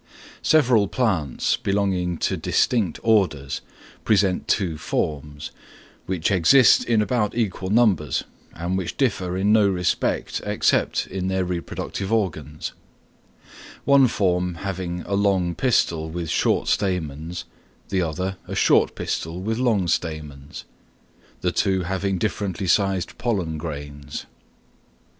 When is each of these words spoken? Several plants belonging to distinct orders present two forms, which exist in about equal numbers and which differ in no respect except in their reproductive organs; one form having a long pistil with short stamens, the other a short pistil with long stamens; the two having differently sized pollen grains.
Several 0.41 0.87
plants 0.87 1.57
belonging 1.57 2.17
to 2.17 2.35
distinct 2.35 2.99
orders 3.03 3.61
present 4.03 4.47
two 4.47 4.75
forms, 4.79 5.51
which 6.07 6.31
exist 6.31 6.83
in 6.85 7.03
about 7.03 7.37
equal 7.37 7.69
numbers 7.69 8.23
and 8.55 8.79
which 8.79 8.97
differ 8.97 9.37
in 9.37 9.53
no 9.53 9.69
respect 9.69 10.41
except 10.43 11.05
in 11.05 11.27
their 11.27 11.45
reproductive 11.45 12.11
organs; 12.11 12.71
one 13.85 14.07
form 14.07 14.55
having 14.65 15.01
a 15.05 15.13
long 15.13 15.53
pistil 15.53 16.09
with 16.09 16.31
short 16.31 16.67
stamens, 16.67 17.43
the 17.89 18.01
other 18.01 18.37
a 18.47 18.55
short 18.55 18.95
pistil 18.95 19.39
with 19.39 19.59
long 19.59 19.87
stamens; 19.87 20.63
the 21.41 21.51
two 21.51 21.83
having 21.83 22.17
differently 22.17 22.65
sized 22.65 23.19
pollen 23.19 23.59
grains. 23.59 24.25